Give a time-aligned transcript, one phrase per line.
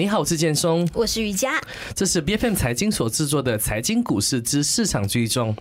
[0.00, 1.60] 你好，我是建松，我是瑜伽，
[1.94, 5.54] 这是 B F M 财经所制作的财经股市之市场追踪。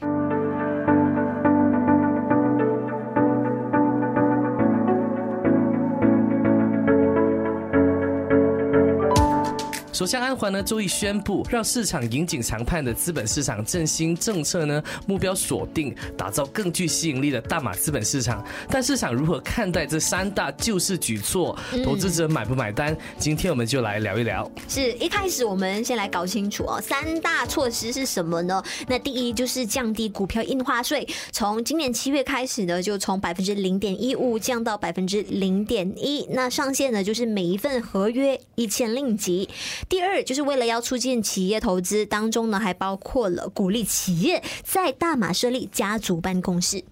[10.00, 18.42] 首相安华呢周一宣布，让市场引颈长盼的资本市场振兴政策呢目标锁定，打造更具吸引力的大马资本市场。
[18.70, 21.54] 但市场如何看待这三大救市举措？
[21.84, 22.96] 投资者买不买单？
[23.18, 24.50] 今天我们就来聊一聊。
[24.70, 28.64] 是一开始我们先来搞清楚哦，三大措施是什么呢？
[28.88, 36.26] 那第一就是降低股票印花税，从今年七月开始呢，就从百分之零点一五降到百分之零点一。
[36.30, 39.50] 那上限呢，就是每一份合约一千令吉。
[39.90, 46.84] 第二，就是为了要促进企业投资，当中呢还包括了鼓励企业在大马设立家族办公室。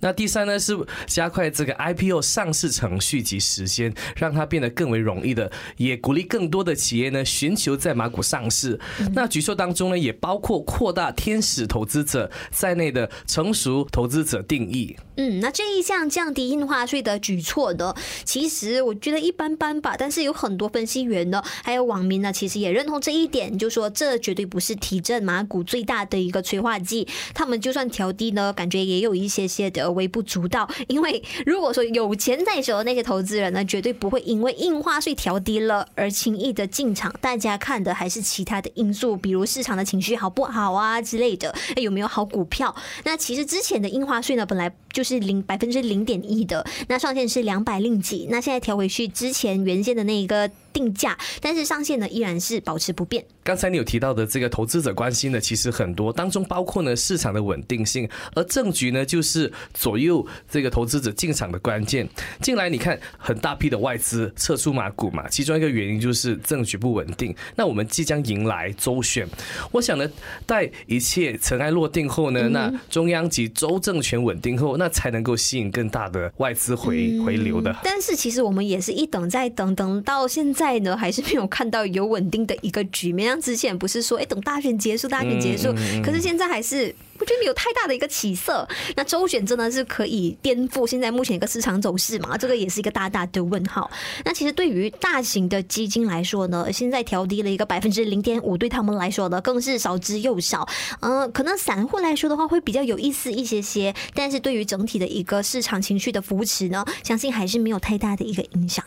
[0.00, 8.78] 那第三呢是加快这个 IPO 上市程序及时间，让它变得更为容易的，也鼓励更多的企业呢寻求在马股上市。
[9.14, 14.96] 那举措当中呢也包括扩大天使投资者在内的成熟投资者定义。
[15.16, 19.96] 嗯，那这一项降低印花税的举措呢，其实我觉得一般般吧。
[19.98, 27.08] 但是有很多分析员呢，还有网民呢，其实也认同这一点，就说这绝对不是提振马股最大的一个催化剂。
[27.32, 30.68] 他们就算调低呢，感觉也有一些些的微不足道。
[30.88, 37.14] 因为如果说有钱在手的那些投资人呢，绝对不会因为印花税调低了而轻易的进场。
[37.20, 42.74] 大家看的还是其他的因素，比如市场的情绪好不好啊之类的，有没有好股票？
[43.04, 53.24] 那其实之前的印花税呢，本来就是零百分之零点一的，那上限是两百令几，那现在调回去之前原先的那一个定价，但是上限呢依然是保持不变。
[53.42, 62.06] 刚才你有提到的这个投资者关心的其实很多，当中包括呢市场的稳定性，而政局呢就是左右这个投资者进场的关键。
[62.42, 67.34] 近来你看很大批的外资撤出马股嘛，其中一个原因就是政局不稳定。
[67.54, 69.26] 那我们即将迎来周选，
[69.72, 70.06] 我想呢，
[70.44, 77.74] 待一切尘埃落定后呢，那中央及州政权稳定后，那才能够吸引更大的外资回回流的。
[77.84, 83.28] 但是其实我们也是一等再等，等到现在呢， 还是没有看到有稳定的一个局面。
[83.28, 85.72] 像之前不是说，哎，等大选结束，大选结束，
[86.04, 88.66] 可是现在还是我觉得没有太大的一个起色。
[88.94, 92.36] 那周选真的是可以颠覆现在目前一个市场走势嘛？
[92.36, 93.90] 这个也是一个大大的问号。
[94.24, 100.68] 那其实对于大型的基金来说呢，现在调低了一个百分之零点五，对他们来说呢，更是少之又少。
[101.00, 108.84] 嗯，可能散户来说的话，会比较有意思一些些，但是对于整体的一个市场情绪的扶持呢，相信还是没有太大的一个影响。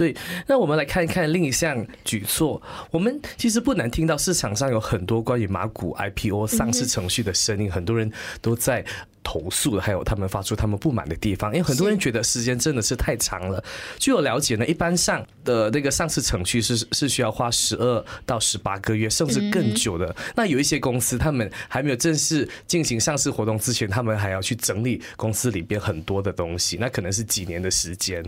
[0.00, 0.16] 对，
[0.46, 2.62] 那我们来看一看另一项举措。
[2.90, 8.82] 我们其实不难听到市场上有很多关于马股 IPO 上市程序的声音，很多人都在。
[9.22, 13.62] 投诉的，还有他们发出他们不满的地方，因为很多人觉得时间真的是太长了。
[13.98, 20.14] 据我了解呢，一般上的那个上市程序是是需要花十二到十八个月，甚至更久的。
[20.34, 28.24] 那有一些公司，他们还没有正式进行上市活动之前，他们还要去整理公司里边很多的东西，那可能是几年的时间。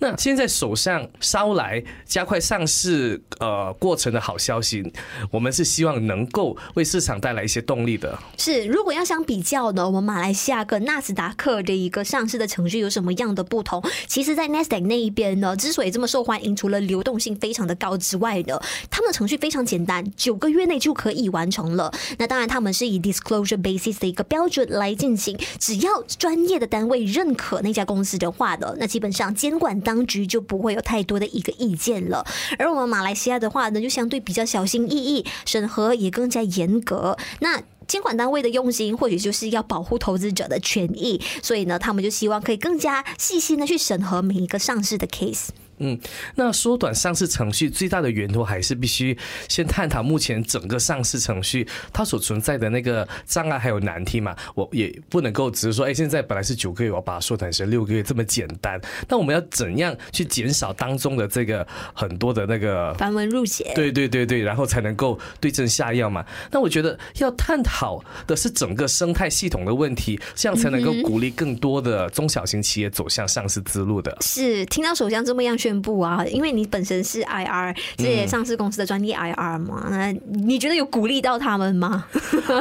[0.00, 4.82] 那现在手上捎来加快上市呃过程的好消息，
[5.30, 8.18] 我们是希望能够为市场带来一些动力的。
[8.36, 10.31] 是，如果要想比较呢，我们马来。
[10.32, 13.82] 下个纳斯达克的一个上市的程序有什么样的不同？
[14.06, 18.60] 其实，在 Nasdaq 那一边呢，之所以这么受欢迎，除了流动性非常的高之外呢，
[18.90, 21.92] 他们的程序非常简单，九个月内就可以完成了。
[22.18, 32.24] 那当然，他们是以 disclosure basis 的一个标准来进行，只要专业的单位认可那家公司的话的，那基本上监管当局就不会有太多的一个意见了。
[32.58, 37.16] 而我们马来西亚的话呢，就相对比较小心翼翼，审核也更加严格。
[37.40, 45.48] 那监管单位的用心，或许就是要保护投资者的权益，所以呢，他们就希望可以更加细心的去审核每一个上市的 case。
[45.78, 45.98] 嗯，
[46.36, 49.16] 那缩短上市程序最大的源头还是必须
[49.48, 54.36] 先探讨目前整个上市程序它所存在的那个障碍还有难题嘛。
[54.54, 58.80] 我也不能够只是说，哎，现在本来是九个月，我把它缩短成六个月这么简单。
[59.08, 63.72] 那我们要怎样去减少当中的这个很多的那个繁文缛节？
[63.74, 66.24] 对对对对，然后才能够对症下药嘛。
[66.50, 74.16] 那我觉得要探讨的是整个生态系统的问题，这样才能够鼓励更多的中小型企业走向上市之路的。
[74.20, 75.72] 是听到首相这么样宣。
[75.72, 82.04] 宣布啊，因为你本身是 IR 这些上市公司的专业 IR 嘛，那你觉得有鼓励到他们吗？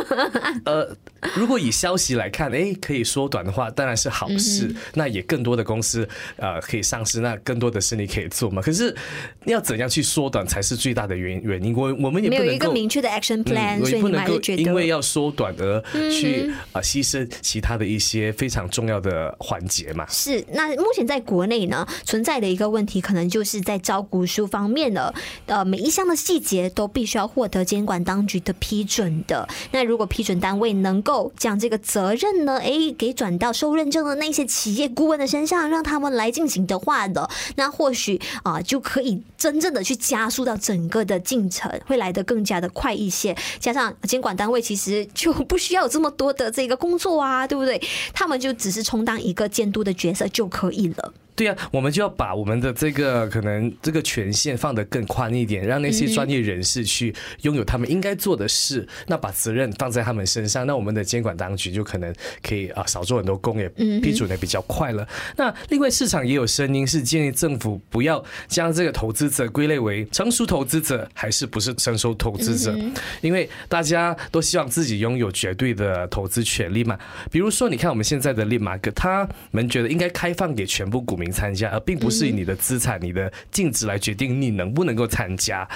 [0.63, 0.95] 呃，
[1.35, 4.73] 如果以消息来看，哎，可以缩短的话，当然是好事。
[4.93, 6.07] 那也更多的公司
[6.37, 8.61] 呃可以上市，那更多的是你可以做嘛。
[8.61, 8.95] 可是
[9.43, 11.75] 要怎样去缩短才是最大的原原因？
[11.75, 20.05] 我我们也没有一个明确的 action plan，所以不能够因为要缩短而去啊牺牲其他的一些非常重要的环节嘛。
[20.07, 22.90] 是，那目前在国内呢存在的一个问题。
[22.91, 25.13] 题可能就是在招股书方面了。
[25.45, 29.47] 呃，每一项的细节都必须要获得监管当局的批准的。
[29.71, 43.35] 那如果批准单位能够将这个责任呢，诶，给转到受认证的那些企业顾问的身上，让他们来进行的话的，那或许啊，就可以真正的去加速到整个的进程，会来得更加的快一些。
[43.59, 47.81] 加上监管单位其实就不需要有这么多的这个工作啊，对不对？
[48.13, 51.13] 他们就只是充当一个监督的角色就可以了。
[51.33, 62.13] 对呀，我们就要把我们的这个可能这个权限放得更宽一点，让那些专业人士去拥有他们应该做的事，那把责任放在他们身上，那我们的监管当局就可能
[62.43, 63.69] 可以啊少做很多工，也
[64.01, 65.07] 批准的比较快了。
[65.37, 72.77] 那另外市场也有声音是建议政府不要将这个投资者归类为成熟投资者还是不是成熟投资者，
[73.21, 76.99] 因为大家都希望自己拥有绝对的投资权利嘛。
[77.31, 81.20] 比如说，你看我们现在的利马哥，他们觉得应该开放给全部股。
[81.21, 85.67] 民参加，而并不是以你的资产、你的净值来决定你能不能够参加。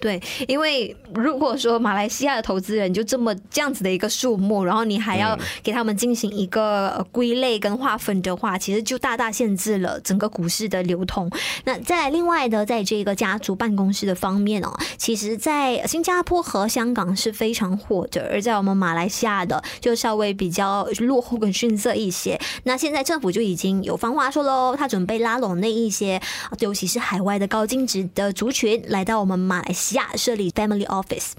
[0.00, 11.30] 对，因为如果说马来西亚的投资人就这么这样子的一个数目，然后你还要给他们进行一个归类跟划分的话，其实就大大限制了整个股市的流通。
[11.64, 22.36] 那再另外的，在这个家族办公室的方面哦，其实，在新加坡和香港是非常火的，而在我们马来西亚的就稍微比较落后跟逊色一些。
[22.64, 24.87] 那现在政府就已经有方话说喽，他。
[24.88, 26.20] 准备拉拢那一些，
[26.58, 31.32] 尤其是海外的高净值的族群，来到我们马来西亚设立 family office。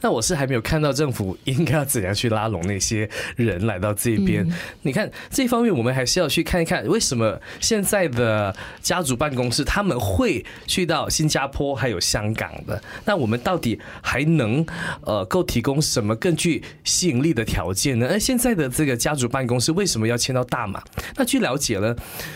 [0.00, 4.46] 那我是还没有看到政府应该要怎样去拉拢那些人来到这边。
[4.82, 12.82] 你看这方面，我们还是要去看一看，为什么现在的家族办公室他们会去到新加坡还有香港的？
[13.04, 14.64] 那我们到底还能
[15.02, 18.08] 呃够提供什么更具吸引力的条件呢？
[18.10, 20.82] 而现在的这个家族办公室为什么要迁到大马？
[21.16, 21.94] 那据了解呢？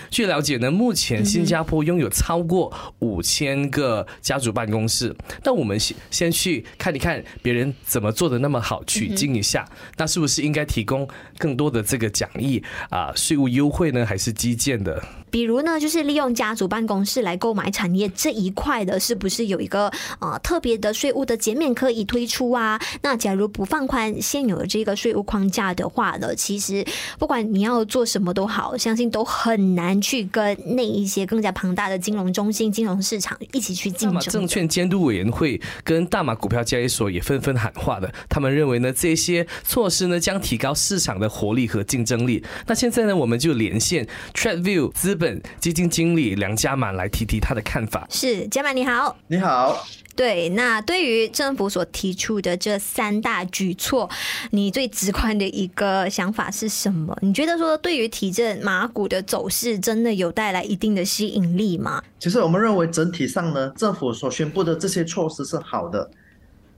[0.09, 5.13] 据了解呢，目前新加坡拥有超过五千个家族办公室。
[5.43, 7.57] 那我们先先去看一看别人。
[7.57, 9.67] 人怎么做的那么好，取经一下，
[9.97, 11.09] 那是不是应该提供
[11.39, 15.03] 更多的这个奖励啊，税务优惠呢，还是基建的？
[15.37, 22.81] 比如呢，就是利用家族办公室来购买产业这一块的，是不是有一个呃特别的税务的减免可以推出啊？
[23.03, 26.83] 那假如不放宽现有的这个税务框架的话呢，其实
[27.19, 34.33] 不管你要做什么都好，相信都很难去跟那一些更加庞大的金融中心、金融市场一起去竞争。
[34.33, 42.43] 证券监督委员会跟大马股票交易所也纷纷喊话的，他们认为呢，这些措施呢将提高市场的活力和竞争力。
[42.67, 45.15] 那现在呢，我们就连线 Tradview 资。
[45.17, 45.26] 本
[45.61, 48.07] 基金经理梁家满来提提他的看法。
[48.11, 49.87] 是家满你好，你好。
[50.15, 54.09] 对，那对于政府所提出的这三大举措，
[54.51, 57.15] 你最直观的一个想法是什么？
[57.21, 62.03] 你觉得说对于提振马股的走势，真的有带来一定的吸引力吗？
[62.19, 66.11] 其实我们认为整体上呢，政府所宣布的这些措施是好的，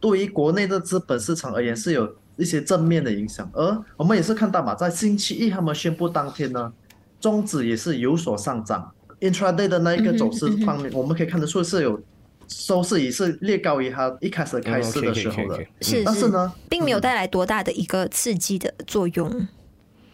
[0.01, 3.49] 对于国内的资本市场而言是有一些正面的影响。
[3.53, 6.73] 而我们也是看到嘛，在星期一他们宣布当天呢。
[7.21, 12.01] 中指也是有所上涨，intraday 的那一个走势方面，我们可以看得出是有
[12.47, 19.47] 收市也是略高于它一开始开市的时候的，是，但是呢，并没有带来多大的一个刺激的作用。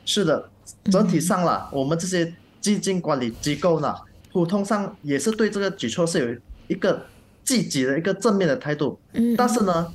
[0.05, 0.51] 是的，
[0.91, 3.95] 整体上啦，我们这些基金管理机构呢，
[4.33, 7.07] 普通上也是对这个举措是有一个
[7.45, 9.93] 积极的一个正面的态度，嗯，但是呢，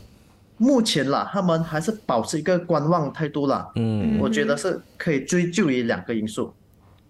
[0.57, 6.53] 目前啦，他们还是保持一个观望态度啦，嗯，我觉得是可以追究于两个因素。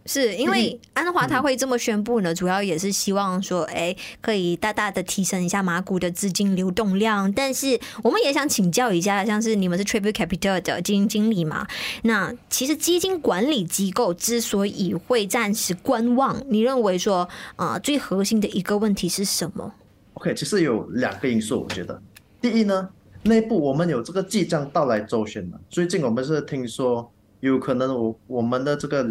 [0.10, 7.32] 是因为安华他会这么宣布呢，主要也是希望说，哎，可以大大的提升一下马股的资金流动量。
[7.32, 11.68] 但是我们也想请教一下，像是你们是 Tribute Capital 的基金经理嘛？
[12.02, 19.72] 那其实基金管理机构之所以会暂时观望，你认为说，啊，最核心的一个问题是什么
[20.16, 22.02] ？OK，其实有两个因素，我觉得，
[22.42, 22.90] 第一呢，
[23.22, 27.12] 内部我们有这个即将到来周选的，最近我们是听说
[27.42, 29.08] 有可能我我们的这个。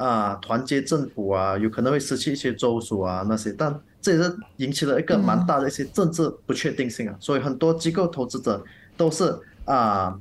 [0.00, 8.64] 啊，团结政府啊，有可能会失去一些州属啊那些，但这也是引起了一个蛮大的一些政治不确定性啊，所以很多机构投资者
[8.96, 10.18] 都是啊，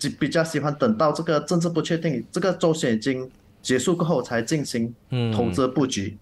[0.00, 3.30] 比比较喜欢等到这个政治不确定，这个周选已经
[3.62, 4.92] 结束过后才进行
[5.32, 6.18] 投资布局。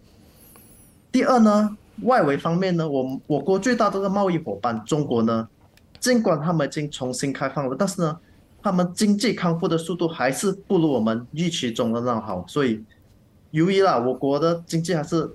[1.11, 5.49] 第二呢，外围方面呢，我我国最大的贸易伙伴中国呢，
[5.99, 8.19] 尽管他们已经重新开放了，但是呢。
[8.63, 12.83] 他们经济康复的速度还是不如我们预期中的那么好，所以
[13.53, 15.31] 由于啦，我国的经济还是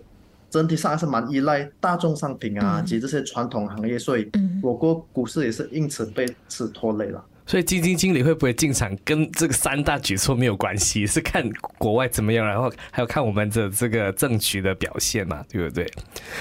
[0.49, 4.29] 整体上还是蛮依赖大众商品啊及这些传统行业，所以
[4.61, 7.23] 我国股市也是因此被此拖累了。
[7.53, 15.87] 所以基金经理会不会进场跟这个三大举措没有关系，是看国外怎么样，然后还有看我们的这个政局的表现嘛，对不对？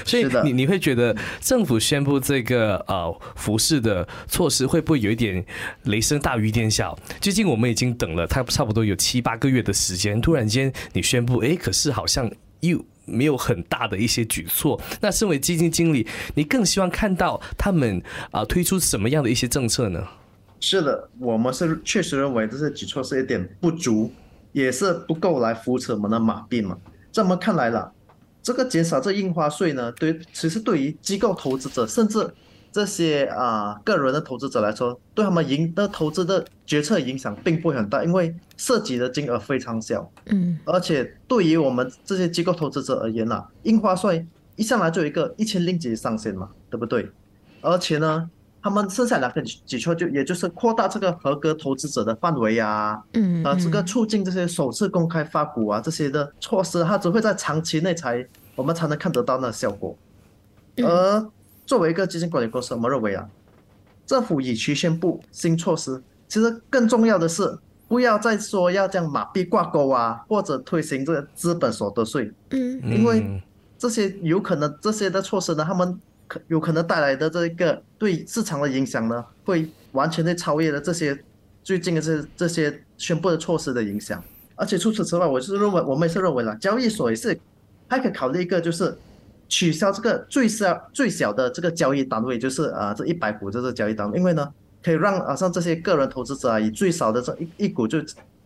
[0.07, 5.45] 所以你你会觉得政府宣布这个呃服饰的措施会不会有一点
[5.83, 6.99] 雷声大雨点小？
[7.21, 12.83] 最近我们已经等了它差不多有七八个月的时间，突然间你宣布，哎，可是好像又。
[13.05, 18.01] 没有很大的一些举措，那身为基金经理，你更希望看到他们
[18.31, 20.07] 啊、推出什么样的一些政策呢？
[20.63, 24.13] 是的，我们是确实认为这些举措是一点不足，
[24.53, 26.79] 也是不够来扶持我们的马币嘛。
[27.11, 27.93] 这么看来了，
[28.41, 32.33] 这个减少这印花税呢，对，其实对于机构投资者，甚至
[32.71, 40.09] 这些啊、个人的投资者来说，对他们赢的投资的决策影响并不会很大，因为涉及的金额非常小。
[40.27, 47.11] 嗯而且对于我们这些机构投资者而言呐、印花税一上来就有一个一千令吉上限嘛，对不对？
[47.61, 48.31] 而且呢，
[48.63, 53.87] 他们剩下两个举举措就也就是扩大这个合格投资者的范围啊，嗯，啊，这个嗯。
[53.87, 59.97] 促进这些首次公开发股啊这些的措施，它只会在长期内才我们才能看得到那效果。
[60.77, 60.87] 嗯。
[60.87, 61.31] 而
[61.67, 63.29] 作为一个基金管理公司，我们认为啊，
[64.07, 72.81] 政府与其宣布新措施，其实更重要的是不要再说要将马币挂钩啊，或者推行这个资本所得税，嗯。
[72.85, 73.41] 因为嗯。
[73.77, 76.01] 这些有可能这些的措施呢，他们
[76.33, 81.19] 可有可能带来的这个对市场的影响呢，会完全的超越了这些
[81.63, 84.25] 最近的这这些宣布的措施的影响。
[84.57, 87.39] 而且除此之外，我是认为我们也是认为了，交易所也是
[87.87, 88.97] 还可以考虑一个，就是
[89.47, 94.49] 取消这个最小最小的这个交易单位，就是啊这一百股这个交易单位，因为呢
[94.83, 98.01] 可以让啊像这些个人投资者啊以最少的这一一股就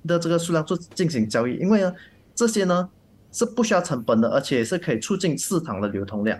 [0.04, 1.94] 的这个数量做进行交易，因为呢
[2.34, 2.88] 这些呢
[3.30, 6.36] 是不需要成本的，而且是可以促进市场的流通量。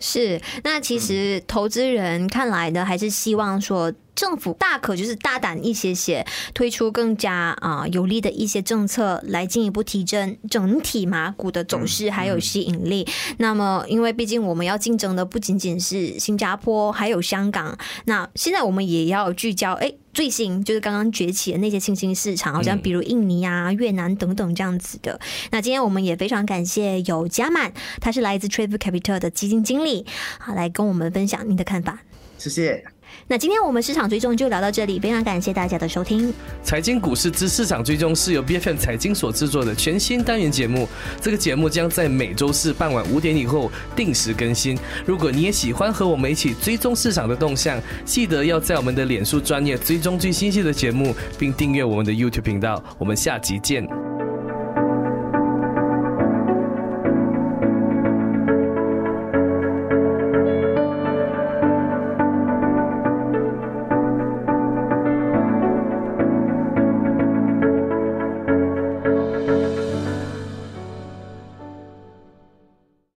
[0.00, 13.06] 是，那其实投资人看来呢，还是希望说政府大可就是大胆一些些，推出更加啊、有利的一些政策，来进一步提振整体马股的走势还有吸引力。
[13.36, 19.94] 那么，因为毕竟我们要竞争的不仅仅是新加坡，还有香港，那现在我们也要聚焦，哎。
[20.14, 25.20] 最新就是刚刚崛起的那些新兴市场，好像比如印尼啊、越南等等这样子的。
[25.52, 30.04] 那今天我们也非常感谢有加满，他是来自 Trade Capital 的基金经理，
[30.40, 32.00] 好来跟我们分享您的看法。
[32.36, 32.97] 谢谢。
[33.26, 36.32] 那今天我们市场追踪就聊到这里，非常感谢大家的收听。
[36.62, 40.88] 财经股市之市场追踪是由 BFM 财经所制作的全新单元节目。
[41.20, 44.78] 这个节目将在每周四傍晚五点以后定时更新。
[45.04, 52.82] 如果你也喜欢和我们一起追踪市场的动向，记得要在我们的脸书专业追踪最新鲜的节目，并订阅我们的 YouTube 频道。
[52.98, 54.07] 我们下集见。